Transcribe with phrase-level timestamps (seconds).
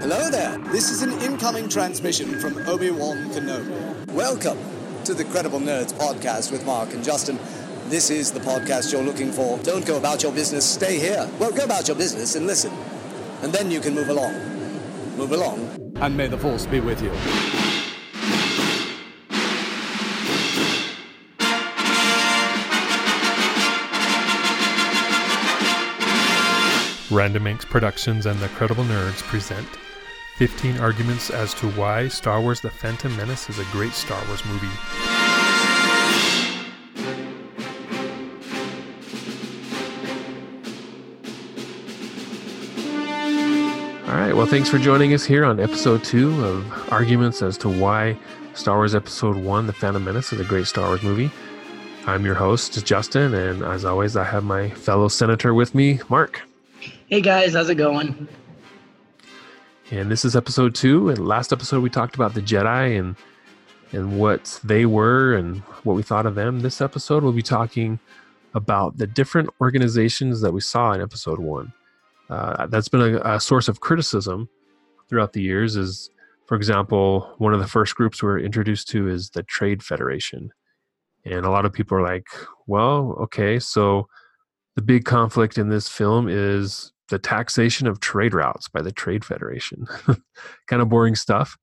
[0.00, 0.58] Hello there.
[0.72, 4.06] This is an incoming transmission from Obi-Wan Kenobi.
[4.12, 4.58] Welcome
[5.04, 7.38] to the Credible Nerds podcast with Mark and Justin.
[7.86, 9.58] This is the podcast you're looking for.
[9.60, 11.26] Don't go about your business, stay here.
[11.38, 12.72] Well, go about your business and listen.
[13.40, 14.34] And then you can move along.
[15.16, 15.94] Move along.
[15.96, 17.10] And may the Force be with you.
[27.16, 27.60] Random Inc.
[27.62, 29.66] Productions and the Credible Nerds present
[30.36, 34.44] 15 arguments as to why Star Wars The Phantom Menace is a great Star Wars
[34.44, 34.66] movie.
[44.06, 47.70] All right, well, thanks for joining us here on episode two of Arguments as to
[47.70, 48.18] why
[48.52, 51.30] Star Wars Episode 1 The Phantom Menace is a great Star Wars movie.
[52.06, 56.42] I'm your host, Justin, and as always, I have my fellow senator with me, Mark.
[57.08, 58.28] Hey guys, how's it going?
[59.92, 61.10] And this is episode two.
[61.10, 63.14] And last episode we talked about the Jedi and
[63.92, 66.60] and what they were and what we thought of them.
[66.60, 68.00] This episode we'll be talking
[68.54, 71.72] about the different organizations that we saw in episode one.
[72.28, 74.48] Uh, that's been a, a source of criticism
[75.08, 75.76] throughout the years.
[75.76, 76.10] Is
[76.46, 80.50] for example, one of the first groups we're introduced to is the Trade Federation,
[81.24, 82.26] and a lot of people are like,
[82.66, 84.08] "Well, okay, so."
[84.76, 89.24] The big conflict in this film is the taxation of trade routes by the Trade
[89.24, 89.86] Federation.
[90.66, 91.56] kind of boring stuff.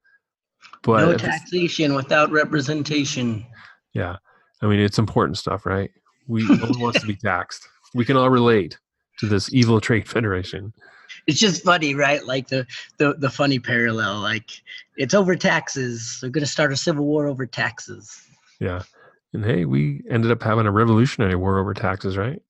[0.83, 3.45] But no taxation without representation.
[3.94, 4.17] Yeah.
[4.61, 5.92] I mean, it's important stuff, right?
[6.28, 7.67] We no one wants to be taxed.
[7.94, 8.78] We can all relate
[9.20, 10.73] to this evil trade federation.
[11.27, 12.25] It's just funny, right?
[12.25, 12.66] Like the
[12.98, 14.20] the the funny parallel.
[14.20, 14.50] Like
[14.98, 16.17] it's over taxes.
[16.20, 18.22] They're gonna start a civil war over taxes.
[18.59, 18.83] Yeah.
[19.33, 22.42] And hey, we ended up having a revolutionary war over taxes, right?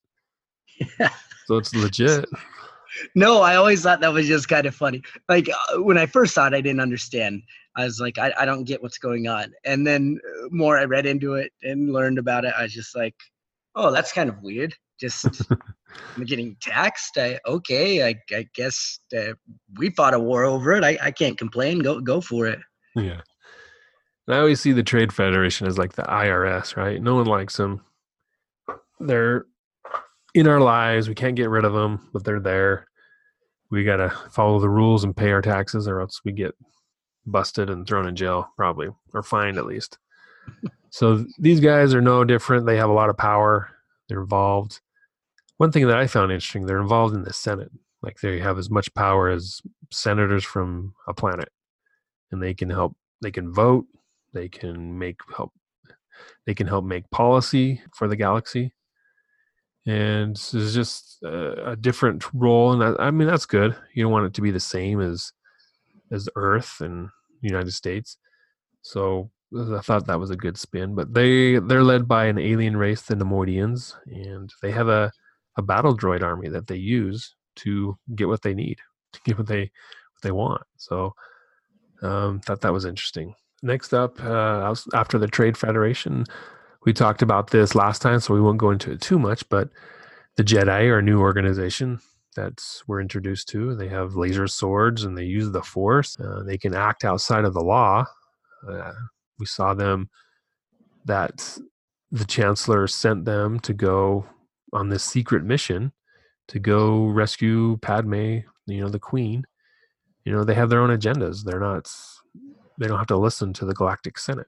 [0.99, 1.09] Yeah.
[1.45, 2.23] So it's legit
[3.15, 5.01] no, I always thought that was just kind of funny.
[5.29, 7.43] Like uh, when I first saw it, I didn't understand.
[7.75, 9.51] I was like, I, I don't get what's going on.
[9.63, 12.95] And then uh, more I read into it and learned about it, I was just
[12.95, 13.15] like,
[13.75, 14.75] oh, that's kind of weird.
[14.99, 15.25] Just
[16.15, 17.17] I'm getting taxed.
[17.17, 19.33] I, okay, I, I guess uh,
[19.77, 20.83] we fought a war over it.
[20.83, 21.79] I, I can't complain.
[21.79, 22.59] Go go for it.
[22.95, 23.21] Yeah.
[24.27, 27.01] I always see the Trade Federation as like the IRS, right?
[27.01, 27.81] No one likes them.
[28.99, 29.45] They're
[30.33, 31.07] in our lives.
[31.07, 32.87] We can't get rid of them, but they're there.
[33.69, 36.55] We got to follow the rules and pay our taxes, or else we get
[37.25, 39.97] busted and thrown in jail, probably, or fined at least.
[40.89, 42.65] so these guys are no different.
[42.65, 43.69] They have a lot of power.
[44.09, 44.81] They're involved.
[45.57, 47.71] One thing that I found interesting, they're involved in the Senate.
[48.01, 49.61] Like they have as much power as
[49.91, 51.49] senators from a planet,
[52.31, 52.95] and they can help.
[53.21, 53.85] They can vote.
[54.33, 55.53] They can make help.
[56.45, 58.73] They can help make policy for the galaxy
[59.85, 63.75] and it's just a, a different role and that, i mean that's good.
[63.93, 65.31] You don't want it to be the same as
[66.11, 67.09] as earth and
[67.41, 68.17] the united states.
[68.81, 72.75] So i thought that was a good spin but they they're led by an alien
[72.75, 75.11] race the neimoidians and they have a
[75.57, 78.79] a battle droid army that they use to get what they need
[79.11, 80.63] to get what they what they want.
[80.77, 81.13] So
[82.01, 83.35] um thought that was interesting.
[83.61, 86.25] Next up uh after the trade federation
[86.85, 89.47] we talked about this last time, so we won't go into it too much.
[89.49, 89.69] But
[90.35, 91.99] the Jedi are a new organization
[92.35, 93.75] that we're introduced to.
[93.75, 96.19] They have laser swords and they use the Force.
[96.19, 98.05] Uh, they can act outside of the law.
[98.67, 98.93] Uh,
[99.39, 100.09] we saw them
[101.05, 101.57] that
[102.11, 104.25] the Chancellor sent them to go
[104.71, 105.91] on this secret mission
[106.47, 109.45] to go rescue Padme, you know, the Queen.
[110.25, 111.43] You know, they have their own agendas.
[111.43, 111.91] They're not.
[112.79, 114.47] They don't have to listen to the Galactic Senate.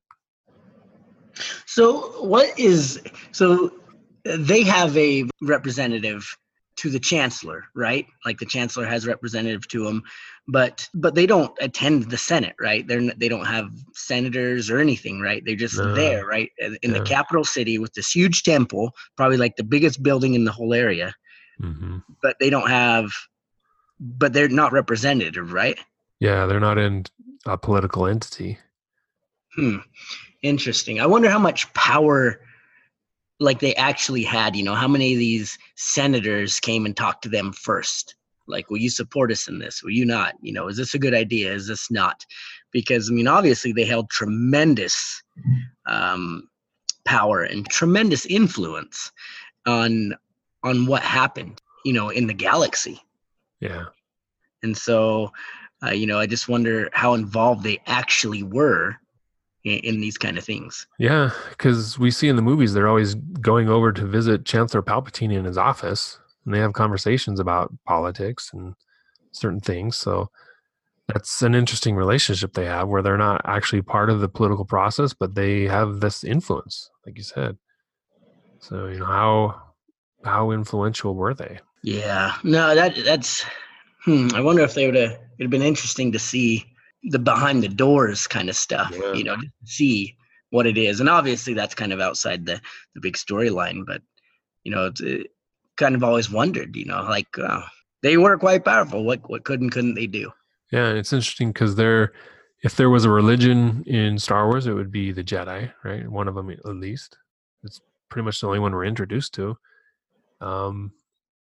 [1.66, 3.02] So what is
[3.32, 3.72] so
[4.24, 6.26] they have a representative
[6.78, 8.06] to the chancellor, right?
[8.26, 10.04] Like the chancellor has a representative to them,
[10.48, 12.86] but but they don't attend the Senate, right?
[12.88, 15.44] They're they don't have senators or anything, right?
[15.46, 15.94] They're just no.
[15.96, 17.00] there, right, in yeah.
[17.00, 20.74] the capital city with this huge temple, probably like the biggest building in the whole
[20.74, 21.14] area.
[21.62, 22.00] Mm-hmm.
[22.22, 23.10] But they don't have,
[24.00, 25.80] but they're not representative, right?
[26.20, 27.06] Yeah, they're not in
[27.46, 28.58] a political entity.
[29.56, 29.78] Hmm.
[30.46, 31.02] Interesting.
[31.02, 32.40] I wonder how much power
[33.40, 37.30] like they actually had, you know, how many of these senators came and talked to
[37.30, 38.14] them first?
[38.48, 39.82] Like, will you support us in this?
[39.82, 40.36] Will you not?
[40.42, 41.52] You know, is this a good idea?
[41.52, 42.24] Is this not?
[42.72, 45.24] Because I mean, obviously they held tremendous
[45.88, 46.48] um,
[47.06, 49.12] power and tremendous influence
[49.66, 50.14] on
[50.62, 53.02] on what happened, you know, in the galaxy.
[53.62, 53.86] Yeah.
[54.62, 55.32] And so,
[55.84, 59.00] uh, you know, I just wonder how involved they actually were
[59.66, 60.88] in, in these kind of things.
[60.98, 65.34] Yeah, because we see in the movies they're always going over to visit Chancellor Palpatine
[65.34, 68.76] in his office, and they have conversations about politics and
[69.32, 69.98] certain things.
[69.98, 70.30] So
[71.08, 75.14] that's an interesting relationship they have where they're not actually part of the political process,
[75.14, 77.58] but they have this influence, like you said.
[78.60, 79.62] So, you know, how
[80.24, 81.60] how influential were they?
[81.84, 82.36] Yeah.
[82.44, 83.46] No, that that's
[84.04, 86.66] hmm, I wonder if they would have it'd been interesting to see
[87.10, 89.14] the behind the doors kind of stuff, Yeah.
[89.14, 90.16] you know, see
[90.50, 91.00] what it is.
[91.00, 92.60] And obviously that's kind of outside the
[92.96, 94.02] the big storyline, but
[94.64, 95.28] you know, it's it
[95.78, 97.62] kind of always wondered, you know, like uh,
[98.02, 99.04] they were quite powerful.
[99.04, 100.32] What what could and couldn't they do?
[100.72, 102.14] Yeah, it's interesting because there,
[102.64, 106.10] if there was a religion in Star Wars, it would be the Jedi, right?
[106.10, 107.18] One of them at least.
[107.64, 107.80] It's
[108.10, 109.58] pretty much the only one we're introduced to.
[110.42, 110.92] Um,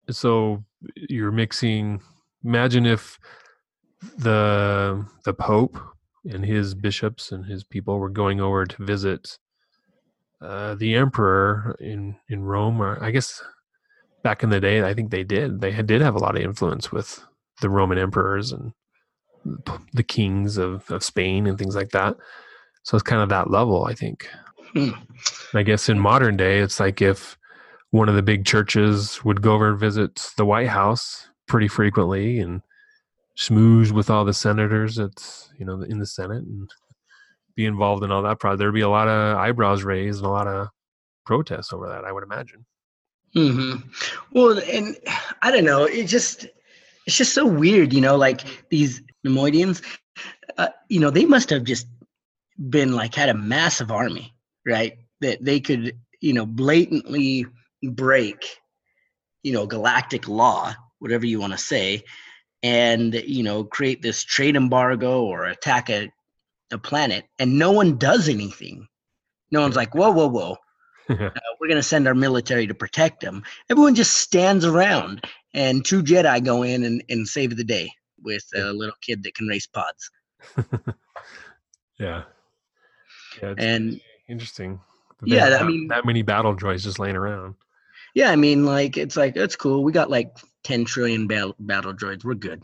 [0.09, 0.63] so
[0.95, 2.01] you're mixing.
[2.45, 3.19] Imagine if
[4.17, 5.77] the the Pope
[6.25, 9.37] and his bishops and his people were going over to visit
[10.41, 13.41] uh, the Emperor in in Rome, or I guess
[14.23, 15.61] back in the day, I think they did.
[15.61, 17.23] They had, did have a lot of influence with
[17.61, 18.73] the Roman emperors and
[19.93, 22.15] the kings of, of Spain and things like that.
[22.83, 24.27] So it's kind of that level, I think.
[24.73, 24.91] Hmm.
[25.53, 27.37] I guess in modern day, it's like if
[27.91, 32.39] one of the big churches would go over and visit the White House pretty frequently
[32.39, 32.61] and
[33.39, 36.69] schmooze with all the senators at you know in the Senate and
[37.55, 38.39] be involved in all that.
[38.39, 40.67] Probably there'd be a lot of eyebrows raised and a lot of
[41.25, 42.03] protests over that.
[42.03, 42.65] I would imagine.
[43.33, 43.75] hmm
[44.31, 44.97] Well, and
[45.41, 45.85] I don't know.
[45.85, 46.47] It just
[47.05, 48.17] it's just so weird, you know.
[48.17, 49.83] Like these Neimoidians,
[50.57, 51.87] uh, you know, they must have just
[52.69, 54.33] been like had a massive army,
[54.65, 54.97] right?
[55.21, 57.45] That they could, you know, blatantly
[57.83, 58.45] break,
[59.43, 62.03] you know, galactic law, whatever you want to say,
[62.63, 66.11] and you know, create this trade embargo or attack a
[66.71, 68.87] a planet, and no one does anything.
[69.51, 70.57] No one's like, whoa, whoa, whoa
[71.09, 71.29] uh,
[71.59, 73.43] we're going to send our military to protect them.
[73.69, 77.91] Everyone just stands around, and two Jedi go in and, and save the day
[78.21, 80.11] with a little kid that can race pods.
[81.99, 82.23] yeah.
[83.41, 83.55] Yeah.
[83.57, 84.79] And interesting.
[85.23, 87.55] Yeah, they I mean- that many battle droids just laying around.
[88.19, 89.81] Yeah, I mean, like it's like it's cool.
[89.81, 92.25] We got like ten trillion battle battle droids.
[92.25, 92.61] We're good.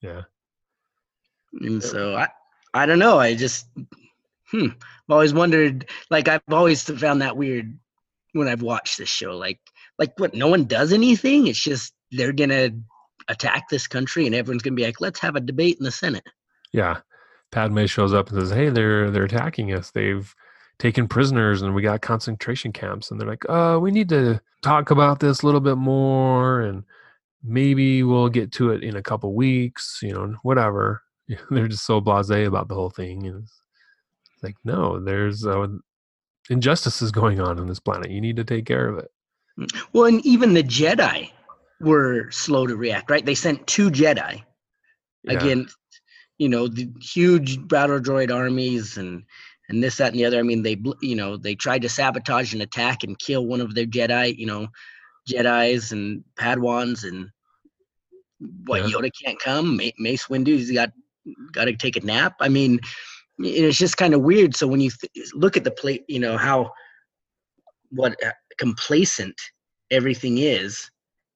[0.00, 0.22] Yeah.
[1.60, 2.28] And so I,
[2.72, 3.18] I don't know.
[3.18, 3.66] I just,
[4.46, 4.66] hmm.
[4.66, 5.90] I've always wondered.
[6.08, 7.76] Like I've always found that weird
[8.32, 9.36] when I've watched this show.
[9.36, 9.58] Like,
[9.98, 10.34] like what?
[10.34, 11.48] No one does anything.
[11.48, 12.70] It's just they're gonna
[13.26, 16.28] attack this country, and everyone's gonna be like, let's have a debate in the Senate.
[16.72, 16.98] Yeah.
[17.50, 19.90] Padme shows up and says, "Hey, they're they're attacking us.
[19.90, 20.32] They've
[20.78, 24.90] taken prisoners, and we got concentration camps." And they're like, "Uh, we need to talk
[24.90, 26.84] about this a little bit more, and
[27.42, 30.00] maybe we'll get to it in a couple weeks.
[30.02, 31.02] You know, whatever."
[31.50, 35.66] they're just so blasé about the whole thing, and it's like, no, there's uh,
[36.50, 38.10] injustices going on on this planet.
[38.10, 39.10] You need to take care of it.
[39.92, 41.30] Well, and even the Jedi
[41.80, 43.24] were slow to react, right?
[43.24, 44.42] They sent two Jedi
[45.24, 45.32] Yeah.
[45.32, 45.76] against,
[46.38, 49.24] you know, the huge battle droid armies and
[49.68, 50.38] and this, that, and the other.
[50.38, 53.74] I mean, they, you know, they tried to sabotage and attack and kill one of
[53.74, 54.68] their Jedi, you know,
[55.30, 57.28] Jedi's and Padawans, and
[58.66, 58.96] what Yeah.
[58.96, 59.80] Yoda can't come.
[59.98, 60.90] Mace Windu's got
[61.52, 62.34] got to take a nap.
[62.40, 62.80] I mean,
[63.38, 64.56] it's just kind of weird.
[64.56, 66.72] So when you th- look at the plate, you know how
[67.90, 69.40] what uh, complacent
[69.90, 70.90] everything is,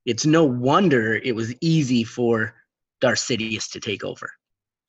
[0.07, 2.55] it's no wonder it was easy for
[3.01, 4.31] Darth Sidious to take over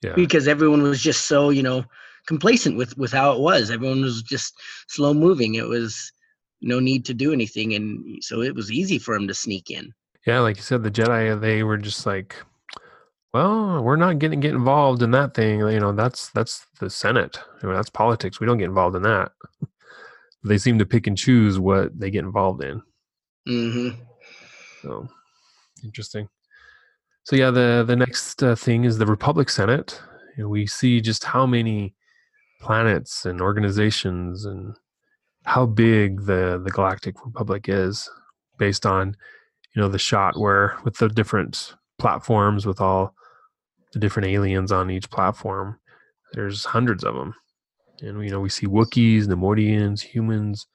[0.01, 0.13] Yeah.
[0.15, 1.83] because everyone was just so you know
[2.27, 3.71] complacent with with how it was.
[3.71, 4.53] Everyone was just
[4.87, 5.55] slow moving.
[5.55, 6.11] It was
[6.61, 9.91] no need to do anything, and so it was easy for him to sneak in.
[10.25, 12.35] Yeah, like you said, the Jedi they were just like,
[13.33, 15.59] well, we're not getting get involved in that thing.
[15.59, 17.39] You know, that's that's the Senate.
[17.63, 18.39] You know, that's politics.
[18.39, 19.31] We don't get involved in that.
[20.43, 22.81] they seem to pick and choose what they get involved in.
[23.47, 23.89] hmm
[24.81, 25.07] So
[25.83, 26.27] interesting.
[27.23, 30.01] So yeah, the the next uh, thing is the Republic Senate.
[30.37, 31.95] Know, we see just how many
[32.59, 34.75] planets and organizations and
[35.45, 38.09] how big the the Galactic Republic is,
[38.57, 39.15] based on
[39.75, 43.13] you know the shot where with the different platforms with all
[43.93, 45.79] the different aliens on each platform.
[46.33, 47.33] There's hundreds of them,
[48.01, 50.67] and you know we see Wookiees, Neimoidians, humans,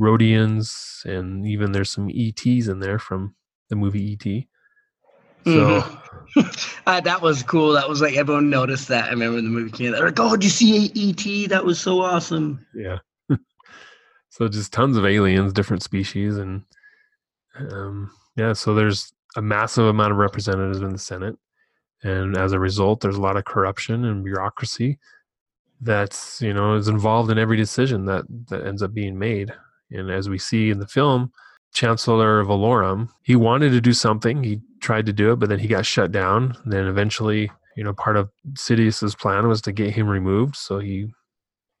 [0.00, 3.34] Rodians, and even there's some ETs in there from
[3.68, 4.44] the movie ET.
[5.44, 5.84] So
[6.86, 7.72] uh, that was cool.
[7.72, 9.06] That was like everyone noticed that.
[9.06, 9.96] I remember the movie came out.
[9.96, 11.48] They're like, "Oh, did you see ET?
[11.50, 12.98] That was so awesome." yeah,
[14.28, 16.62] so just tons of aliens, different species, and
[17.56, 21.36] um, yeah, so there's a massive amount of representatives in the Senate,
[22.02, 24.98] and as a result, there's a lot of corruption and bureaucracy
[25.80, 29.52] that's you know is involved in every decision that that ends up being made.
[29.92, 31.32] And as we see in the film,
[31.72, 34.42] Chancellor of Valorum, he wanted to do something.
[34.42, 36.56] He tried to do it, but then he got shut down.
[36.64, 40.56] And then eventually, you know, part of Sidious's plan was to get him removed.
[40.56, 41.08] So he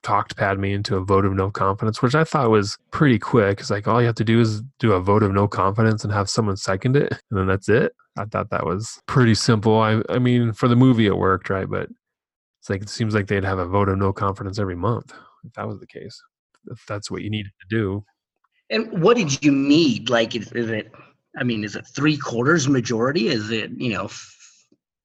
[0.02, 3.60] talked Padme into a vote of no confidence, which I thought was pretty quick.
[3.60, 6.12] It's like all you have to do is do a vote of no confidence and
[6.12, 7.92] have someone second it, and then that's it.
[8.18, 9.78] I thought that was pretty simple.
[9.80, 11.68] I I mean, for the movie it worked, right?
[11.68, 11.88] But
[12.60, 15.12] it's like it seems like they'd have a vote of no confidence every month
[15.44, 16.20] if that was the case.
[16.66, 18.04] If that's what you needed to do.
[18.70, 20.08] And what did you need?
[20.08, 20.92] Like, is, is it?
[21.38, 23.28] I mean, is it three quarters majority?
[23.28, 24.08] Is it you know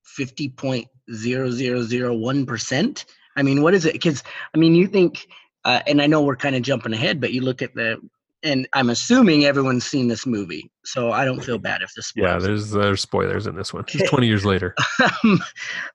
[0.03, 3.05] fifty point zero zero zero one percent?
[3.36, 3.93] I mean, what is it?
[3.93, 5.27] Because I mean, you think,
[5.65, 8.00] uh, and I know we're kind of jumping ahead, but you look at the,
[8.43, 12.13] and I'm assuming everyone's seen this movie, so I don't feel bad if this.
[12.15, 13.86] Yeah, there's there's spoilers in this one.
[13.88, 14.75] It's 20 years later.
[15.24, 15.43] um,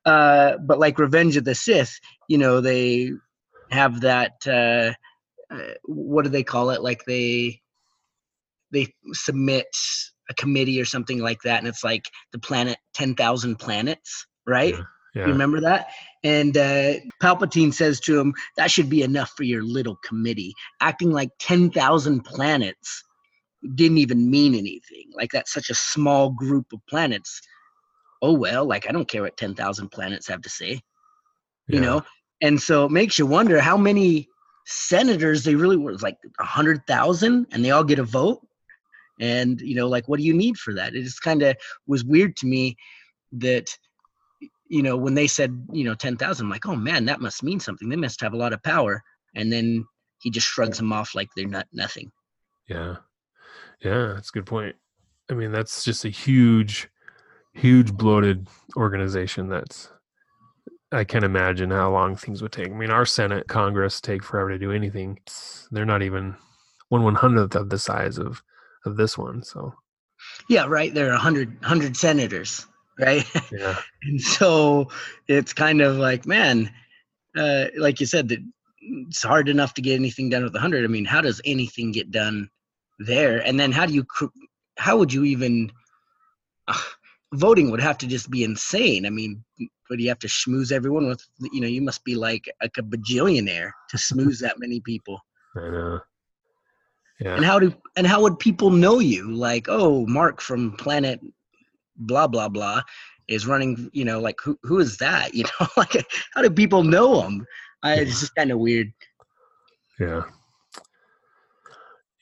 [0.04, 1.98] uh, but like Revenge of the Sith,
[2.28, 3.12] you know, they
[3.70, 4.46] have that.
[4.46, 4.92] Uh,
[5.50, 6.82] uh, what do they call it?
[6.82, 7.60] Like they
[8.72, 9.66] they submit
[10.28, 14.74] a committee or something like that, and it's like the planet, ten thousand planets, right?
[14.74, 14.82] Yeah.
[15.14, 15.26] Yeah.
[15.26, 15.88] You remember that?
[16.22, 20.54] And uh, Palpatine says to him, That should be enough for your little committee.
[20.80, 23.02] Acting like 10,000 planets
[23.74, 25.10] didn't even mean anything.
[25.14, 27.40] Like that's such a small group of planets.
[28.22, 30.80] Oh, well, like I don't care what 10,000 planets have to say,
[31.68, 32.02] you know?
[32.42, 34.28] And so it makes you wonder how many
[34.70, 38.40] senators they really were like a 100,000 and they all get a vote.
[39.20, 40.94] And, you know, like, what do you need for that?
[40.94, 42.76] It just kind of was weird to me
[43.32, 43.68] that
[44.70, 47.58] you know, when they said, you know, 10,000, I'm like, oh man, that must mean
[47.58, 47.88] something.
[47.88, 49.02] They must have a lot of power.
[49.34, 49.84] And then
[50.22, 52.10] he just shrugs them off like they're not nothing.
[52.68, 52.96] Yeah.
[53.82, 54.76] Yeah, that's a good point.
[55.28, 56.88] I mean, that's just a huge,
[57.52, 58.46] huge bloated
[58.76, 59.90] organization that's
[60.92, 62.68] I can imagine how long things would take.
[62.68, 65.18] I mean, our Senate, Congress take forever to do anything.
[65.70, 66.36] They're not even
[66.88, 68.42] one one hundredth of the size of
[68.84, 69.42] of this one.
[69.42, 69.74] So
[70.48, 70.92] Yeah, right.
[70.92, 72.66] There are 100, 100 senators,
[72.98, 73.24] right?
[73.52, 74.88] yeah, and so
[75.28, 76.72] it's kind of like, man,
[77.36, 78.40] uh, like you said, that
[78.80, 80.84] it's hard enough to get anything done with 100.
[80.84, 82.50] I mean, how does anything get done
[82.98, 83.38] there?
[83.46, 84.26] And then how do you, cr-
[84.78, 85.70] how would you even,
[86.66, 86.80] uh,
[87.34, 89.06] voting would have to just be insane.
[89.06, 89.44] I mean,
[89.88, 92.82] but you have to schmooze everyone with, you know, you must be like, like a
[92.82, 95.20] bajillionaire to schmooze that many people.
[95.56, 96.00] I know.
[97.20, 99.30] Yeah, And how do and how would people know you?
[99.30, 101.20] Like, oh, Mark from Planet
[101.96, 102.80] blah blah blah
[103.28, 103.90] is running.
[103.92, 105.34] You know, like who who is that?
[105.34, 105.92] You know, like
[106.34, 107.46] how do people know him?
[107.82, 108.90] I, it's just kind of weird.
[109.98, 110.22] yeah.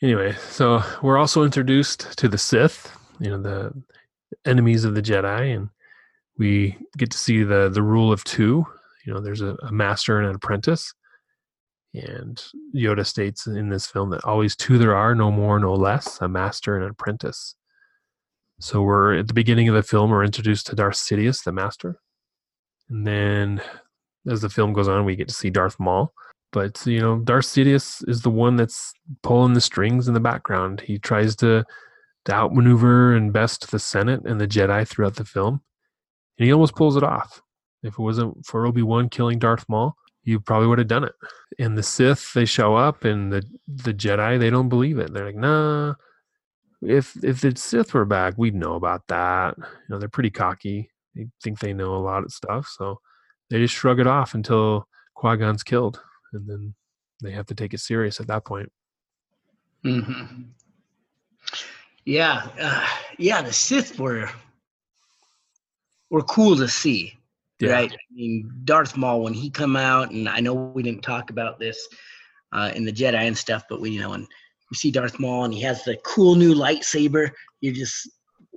[0.03, 3.73] Anyway, so we're also introduced to the Sith, you know, the
[4.45, 5.69] enemies of the Jedi, and
[6.37, 8.67] we get to see the the rule of two.
[9.05, 10.93] You know, there's a, a master and an apprentice.
[11.95, 12.43] And
[12.75, 16.29] Yoda states in this film that always two there are, no more, no less, a
[16.29, 17.55] master and an apprentice.
[18.61, 21.99] So we're at the beginning of the film, we're introduced to Darth Sidious, the master.
[22.91, 23.63] And then
[24.29, 26.13] as the film goes on, we get to see Darth Maul.
[26.53, 28.93] But you know, Darth Sidious is the one that's
[29.23, 30.81] pulling the strings in the background.
[30.81, 31.65] He tries to
[32.29, 35.63] to outmaneuver and best the Senate and the Jedi throughout the film.
[36.39, 37.41] And he almost pulls it off.
[37.83, 41.15] If it wasn't for Obi-Wan killing Darth Maul, you probably would have done it.
[41.59, 45.13] And the Sith, they show up and the the Jedi, they don't believe it.
[45.13, 45.95] They're like, nah.
[46.83, 49.57] If if the Sith were back, we'd know about that.
[49.57, 50.91] You know, they're pretty cocky.
[51.15, 52.71] They think they know a lot of stuff.
[52.77, 53.01] So
[53.49, 55.99] they just shrug it off until Qui-Gon's killed.
[56.35, 56.75] And then
[57.23, 58.71] they have to take it serious at that point.
[59.83, 60.13] hmm
[62.09, 62.87] Yeah, uh,
[63.19, 63.43] yeah.
[63.43, 64.31] The Sith were
[66.09, 67.13] were cool to see.
[67.61, 67.73] Yeah.
[67.73, 67.93] right?
[67.93, 71.59] I mean, Darth Maul when he come out, and I know we didn't talk about
[71.59, 71.87] this
[72.53, 74.27] uh, in the Jedi and stuff, but we, you know, and
[74.71, 78.09] you see Darth Maul and he has the cool new lightsaber, you're just,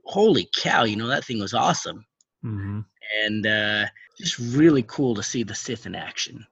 [0.05, 2.05] holy cow, you know, that thing was awesome,
[2.41, 2.79] hmm
[3.21, 3.85] and uh,
[4.17, 6.45] just really cool to see the Sith in action,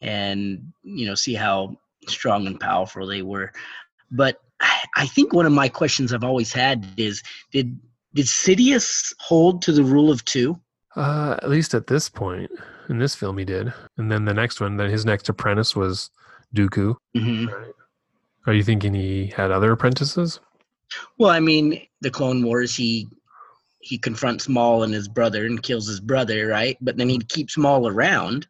[0.00, 1.76] and you know, see how
[2.08, 3.52] strong and powerful they were.
[4.10, 7.78] But I, think one of my questions I've always had is, did
[8.14, 10.58] did Sidious hold to the rule of two?
[10.94, 12.50] Uh, at least at this point
[12.88, 13.72] in this film, he did.
[13.98, 16.10] And then the next one, then his next apprentice was
[16.54, 16.94] Dooku.
[17.16, 17.46] hmm
[18.46, 20.38] Are you thinking he had other apprentices?
[21.18, 23.08] Well, I mean, the Clone Wars, he
[23.80, 26.78] he confronts Maul and his brother and kills his brother, right?
[26.80, 28.46] But then he keeps Maul around.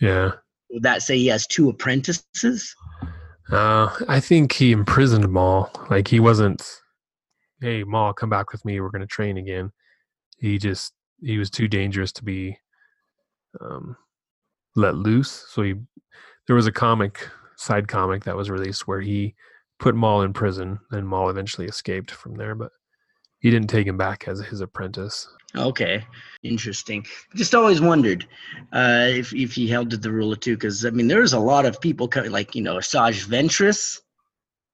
[0.00, 0.32] Yeah.
[0.70, 2.74] Would that say he has two apprentices?
[3.52, 5.70] Uh, I think he imprisoned Maul.
[5.90, 6.66] Like he wasn't,
[7.60, 8.80] hey, Maul, come back with me.
[8.80, 9.72] We're to train again.
[10.38, 12.58] He just, he was too dangerous to be
[13.60, 13.96] um,
[14.74, 15.44] let loose.
[15.50, 15.74] So he,
[16.46, 19.34] there was a comic, side comic that was released where he
[19.78, 22.72] put Maul in prison and Maul eventually escaped from there, but
[23.40, 25.28] he didn't take him back as his apprentice.
[25.56, 26.04] Okay,
[26.42, 27.04] interesting.
[27.34, 28.26] Just always wondered
[28.72, 31.38] uh, if if he held to the rule of two, because I mean, there's a
[31.38, 33.98] lot of people coming, like you know, Asajj Ventress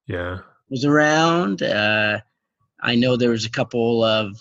[0.06, 0.38] Yeah.
[0.70, 1.62] was around.
[1.62, 2.20] Uh,
[2.80, 4.36] I know there was a couple of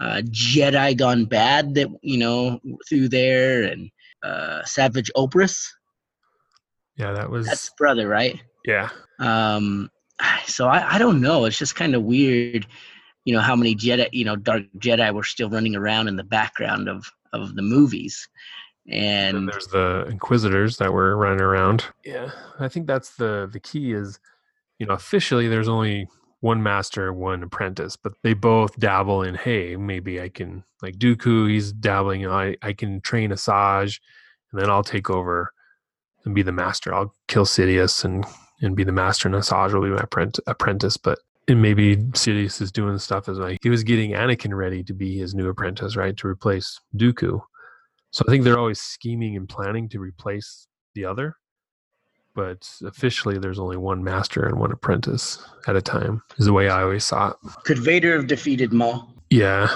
[0.00, 3.90] uh, Jedi gone bad that you know through there, and
[4.22, 5.66] uh, Savage Opress.
[6.96, 8.38] Yeah, that was That's brother, right?
[8.66, 8.90] yeah.
[9.18, 9.90] Um,
[10.44, 11.46] so I, I don't know.
[11.46, 12.66] It's just kind of weird,
[13.24, 16.24] you know, how many Jedi, you know, Dark Jedi were still running around in the
[16.24, 18.28] background of of the movies,
[18.90, 21.86] And and there's the inquisitors that were running around.
[22.04, 24.18] Yeah, I think that's the the key is,
[24.78, 26.08] you know, officially there's only
[26.40, 29.34] one master, one apprentice, but they both dabble in.
[29.34, 31.48] Hey, maybe I can like Dooku.
[31.50, 32.26] He's dabbling.
[32.26, 34.00] I I can train Asajj,
[34.52, 35.52] and then I'll take over
[36.24, 36.94] and be the master.
[36.94, 38.24] I'll kill Sidious and
[38.62, 40.96] and be the master, and Asajj will be my apprent- apprentice.
[40.96, 41.18] But
[41.48, 45.16] and maybe Sidious is doing stuff as like he was getting Anakin ready to be
[45.18, 47.40] his new apprentice, right, to replace Dooku.
[48.12, 51.36] So I think they're always scheming and planning to replace the other.
[52.34, 56.68] But officially, there's only one master and one apprentice at a time, is the way
[56.68, 57.36] I always saw it.
[57.64, 59.68] could Vader have defeated Maul Yeah.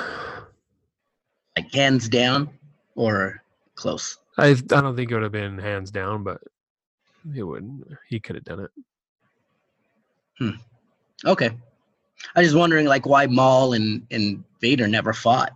[1.56, 2.49] like hands down
[2.94, 3.42] or
[3.75, 4.18] close?
[4.38, 6.40] I, I don't think it would have been hands down, but
[7.37, 7.87] it wouldn't.
[8.09, 8.71] He could have done it.
[10.38, 10.50] Hmm.
[11.24, 11.50] Okay,
[12.34, 15.52] I was just wondering like why Maul and and Vader never fought.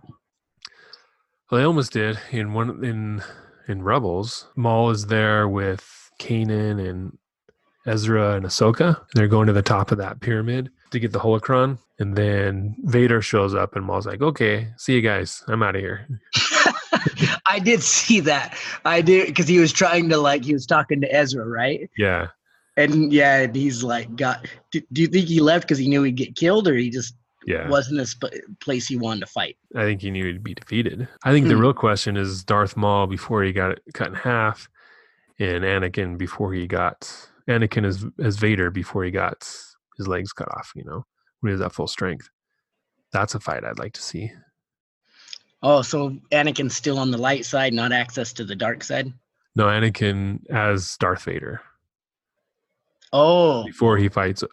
[1.49, 3.23] Well, they almost did in one in
[3.67, 4.47] in Rebels.
[4.55, 7.17] Maul is there with Kanan and
[7.85, 8.97] Ezra and Ahsoka.
[8.97, 12.75] And they're going to the top of that pyramid to get the holocron, and then
[12.83, 15.43] Vader shows up, and Maul's like, "Okay, see you guys.
[15.47, 16.07] I'm out of here."
[17.45, 18.57] I did see that.
[18.85, 21.89] I did because he was trying to like he was talking to Ezra, right?
[21.97, 22.27] Yeah,
[22.79, 26.03] And yeah, and he's like, "Got." Do, do you think he left because he knew
[26.03, 27.13] he'd get killed, or he just
[27.45, 27.67] yeah.
[27.67, 29.57] wasn't a sp- place he wanted to fight?
[29.75, 31.07] I think he needed to be defeated.
[31.23, 31.61] I think the Hmm.
[31.61, 34.69] real question is Darth Maul before he got cut in half,
[35.39, 37.01] and Anakin before he got
[37.49, 39.39] Anakin as as Vader before he got
[39.97, 40.71] his legs cut off.
[40.73, 41.05] You know,
[41.41, 42.29] when he was at full strength.
[43.11, 44.31] That's a fight I'd like to see.
[45.63, 49.11] Oh, so Anakin's still on the light side, not access to the dark side.
[49.55, 51.59] No, Anakin as Darth Vader
[53.11, 54.43] Oh, before he fights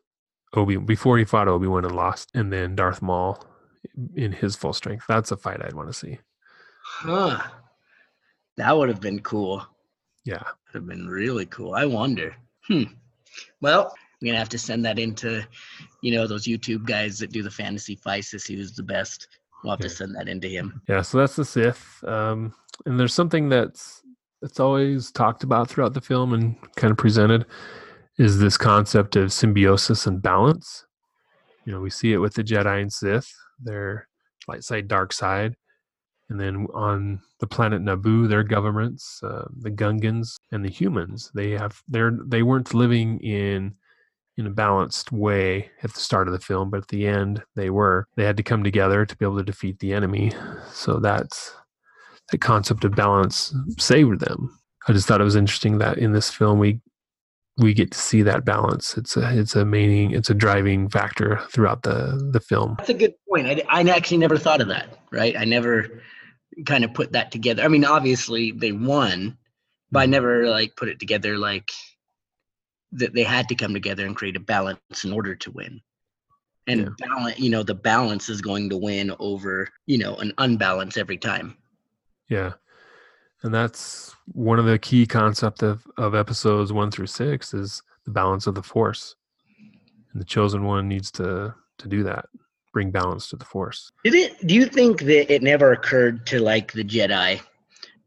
[0.55, 3.45] Obi before he fought Obi Wan and lost, and then Darth Maul
[4.15, 5.05] in his full strength.
[5.09, 6.19] That's a fight I'd want to see.
[6.83, 7.43] huh.
[8.57, 9.67] That would have been cool.
[10.25, 10.43] Yeah,
[10.73, 11.75] Would have been really cool.
[11.75, 12.35] I wonder.
[12.67, 12.85] Hmm.
[13.61, 15.47] Well, I'm gonna have to send that into,
[16.03, 17.95] you know, those YouTube guys that do the fantasy
[18.39, 19.29] see who's the best.
[19.63, 19.89] We'll have Yeah.
[19.89, 20.81] to send that into him.
[20.89, 21.03] yeah.
[21.03, 22.55] So that's the Sith, um,
[22.87, 24.03] and there's something that's
[24.43, 27.47] that's always talked about throughout the film and kind of presented
[28.19, 30.85] is this concept of symbiosis and balance.
[31.65, 33.31] You know, we see it with the Jedi and Sith,
[33.63, 34.09] their
[34.49, 35.57] light side, dark side,
[36.29, 41.51] and then on the planet Naboo, their governments, uh, the Gungans and the humans, they
[41.51, 43.75] have they're they weren't living in
[44.37, 47.71] in a balanced way at the start of the film, but at the end they
[47.71, 48.07] were.
[48.17, 50.33] They had to come together to be able to defeat the enemy.
[50.73, 51.55] So that's
[52.31, 54.59] the concept of balance saved them.
[54.89, 56.81] I just thought it was interesting that in this film we
[57.59, 58.97] we get to see that balance.
[58.97, 62.75] It's a it's a main it's a driving factor throughout the the film.
[62.79, 63.47] That's a good point.
[63.47, 64.99] I, I actually never thought of that.
[65.11, 65.37] Right?
[65.39, 66.03] I never
[66.65, 67.63] kind of put that together.
[67.63, 69.37] I mean, obviously they won,
[69.91, 70.11] but I mm-hmm.
[70.13, 71.71] never like put it together like
[72.93, 75.81] that they had to come together and create a balance in order to win.
[76.67, 76.89] And Yeah.
[76.99, 81.17] balance, you know, the balance is going to win over, you know, an unbalance every
[81.17, 81.57] time.
[82.29, 82.55] Yeah.
[83.47, 88.11] And that's one of the key concept of, of episodes one through six is the
[88.11, 89.15] balance of the force.
[90.13, 92.27] And the chosen one needs to to do that,
[92.73, 93.93] bring balance to the force.
[94.03, 94.47] Did it?
[94.49, 97.41] Do you think that it never occurred to like the Jedi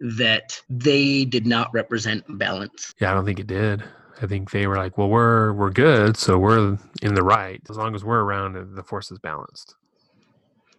[0.01, 2.93] that they did not represent balance?
[2.99, 3.81] Yeah, I don't think it did.
[4.21, 7.61] I think they were like, well, we're we're good, so we're in the right.
[7.69, 9.75] As long as we're around, the force is balanced.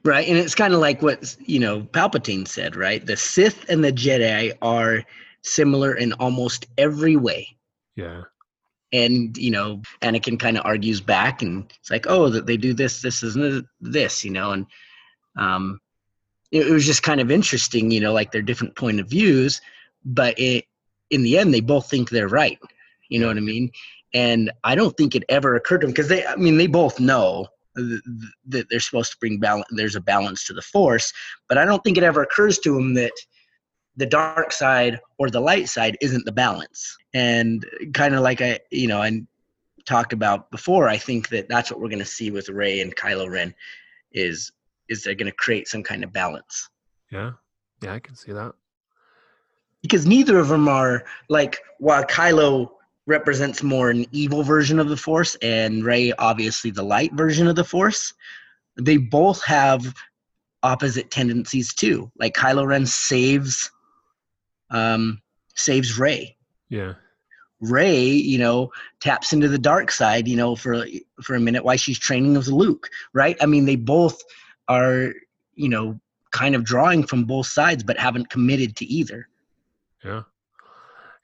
[0.03, 3.05] Right, and it's kind of like what you know Palpatine said, right?
[3.05, 5.05] The Sith and the Jedi are
[5.43, 7.57] similar in almost every way.
[7.97, 8.23] Yeah.
[8.93, 12.73] And you know, Anakin kind of argues back, and it's like, oh, that they do
[12.73, 14.67] this, this isn't this, you know, and
[15.37, 15.81] um,
[16.51, 19.61] it, it was just kind of interesting, you know, like their different point of views,
[20.05, 20.65] but it
[21.11, 22.59] in the end, they both think they're right.
[23.09, 23.71] You know what I mean?
[24.15, 27.01] And I don't think it ever occurred to them because they, I mean, they both
[27.01, 29.67] know th- th- that they're supposed to bring balance.
[29.71, 31.13] There's a balance to the force,
[31.49, 33.13] but I don't think it ever occurs to them that
[33.97, 36.97] the dark side or the light side isn't the balance.
[37.13, 39.21] And kind of like I, you know, I
[39.85, 42.95] talked about before, I think that that's what we're going to see with Rey and
[42.97, 43.55] Kylo Ren
[44.13, 44.53] is
[44.89, 46.69] is they're going to create some kind of balance.
[47.13, 47.33] Yeah.
[47.83, 48.53] Yeah, I can see that.
[49.83, 52.71] Because neither of them are like while Kylo
[53.11, 57.57] represents more an evil version of the Force and Rey, obviously the light version of
[57.57, 58.15] the Force,
[58.77, 59.93] they both have
[60.63, 62.11] opposite tendencies too.
[62.19, 63.71] Like Kylo Ren saves
[64.71, 65.21] um
[65.55, 66.37] saves Rey.
[66.69, 66.95] Yeah.
[67.61, 68.71] Rey, you know,
[69.01, 70.87] taps into the dark side, you know, for
[71.21, 73.37] for a minute while she's training with Luke, right?
[73.43, 74.23] I mean, they both
[74.69, 75.13] are,
[75.57, 79.29] you know, kind of drawing from both sides, but haven't committed to either.
[80.05, 80.23] Yeah.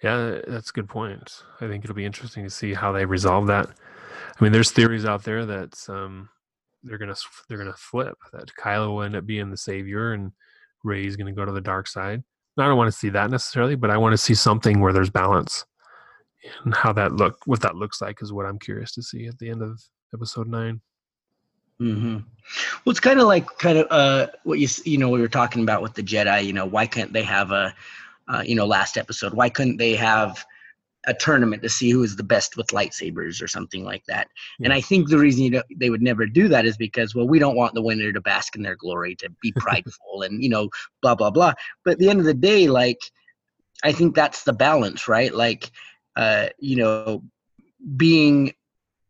[0.02, 1.42] Yeah, that's a good point.
[1.60, 3.68] I think it'll be interesting to see how they resolve that.
[3.68, 6.28] I mean, there's theories out there that um,
[6.82, 7.16] they're gonna
[7.48, 10.32] they're gonna flip that Kylo will end up being the savior and
[10.84, 12.22] Rey's gonna go to the dark side.
[12.58, 15.10] I don't want to see that necessarily, but I want to see something where there's
[15.10, 15.64] balance
[16.64, 19.38] and how that look what that looks like is what I'm curious to see at
[19.38, 19.80] the end of
[20.14, 20.80] episode 9
[21.80, 22.14] Mm-hmm.
[22.14, 25.62] Well, it's kind of like kind of uh, what you you know we were talking
[25.62, 26.44] about with the Jedi.
[26.44, 27.74] You know, why can't they have a
[28.28, 29.34] uh, you know last episode?
[29.34, 30.44] Why couldn't they have
[31.08, 34.28] a tournament to see who is the best with lightsabers or something like that?
[34.62, 37.28] And I think the reason you know, they would never do that is because well,
[37.28, 40.48] we don't want the winner to bask in their glory, to be prideful, and you
[40.48, 40.68] know,
[41.02, 41.54] blah blah blah.
[41.84, 43.00] But at the end of the day, like
[43.84, 45.34] I think that's the balance, right?
[45.34, 45.70] Like
[46.16, 47.22] uh, you know,
[47.96, 48.52] being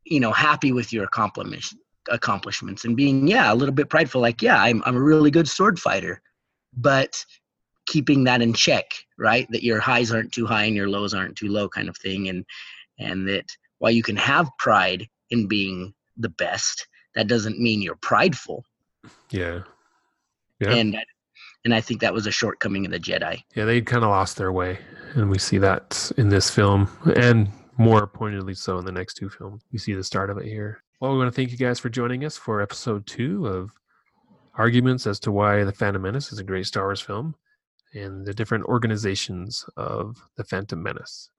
[0.05, 1.74] you know happy with your accomplishments
[2.09, 5.48] accomplishments and being yeah a little bit prideful like yeah i'm, I'm a really good
[5.48, 6.22] sword fighter
[6.76, 7.24] but
[7.87, 8.85] keeping that in check
[9.18, 11.96] right that your highs aren't too high and your lows aren't too low kind of
[11.96, 12.44] thing and
[12.99, 13.44] and that
[13.79, 18.64] while you can have pride in being the best that doesn't mean you're prideful
[19.31, 19.61] Yeah.
[20.61, 20.72] Yeah.
[20.75, 20.96] and
[21.64, 24.37] and i think that was a shortcoming of the jedi Yeah, they kind of lost
[24.37, 24.79] their way,
[25.14, 29.29] and we see that in this film, and more pointedly so in the next two
[29.29, 29.62] films.
[29.72, 30.83] We see the start of it here.
[31.01, 33.70] Well, we want to thank you guys for joining us for episode two of
[34.55, 37.35] arguments as to why The Phantom Menace is a great Star Wars film,
[37.96, 41.30] and the different organizations of the Phantom Menace.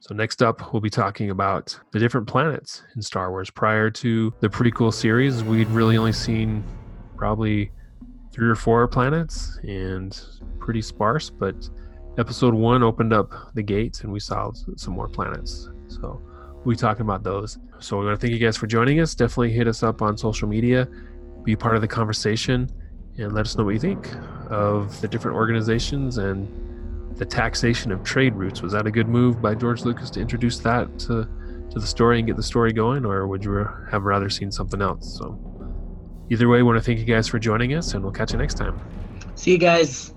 [0.00, 3.50] So next up, we'll be talking about the different planets in Star Wars.
[3.50, 6.62] Prior to the prequel series, we'd really only seen
[7.16, 7.70] probably
[8.32, 10.20] three or four planets and
[10.58, 11.68] pretty sparse, but
[12.18, 15.70] episode one opened up the gates and we saw some more planets.
[15.88, 16.20] So
[16.64, 17.58] we'll be talking about those.
[17.78, 19.14] So we want to thank you guys for joining us.
[19.14, 20.88] Definitely hit us up on social media,
[21.42, 22.70] be part of the conversation,
[23.18, 24.06] and let us know what you think
[24.48, 26.48] of the different organizations and
[27.16, 28.62] the taxation of trade routes.
[28.62, 31.28] Was that a good move by George Lucas to introduce that to,
[31.70, 34.82] to the story and get the story going, or would you have rather seen something
[34.82, 35.18] else?
[35.18, 35.38] So
[36.30, 38.38] either way, we want to thank you guys for joining us, and we'll catch you
[38.38, 38.78] next time.
[39.34, 40.12] see you guys